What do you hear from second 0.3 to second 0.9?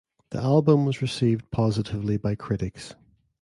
The album